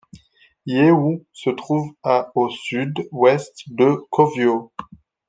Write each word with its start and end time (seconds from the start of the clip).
Yéhoun 0.65 1.21
se 1.31 1.51
trouve 1.51 1.93
à 2.01 2.31
au 2.33 2.49
sud-ouest 2.49 3.65
de 3.67 4.03
Kovio. 4.09 4.73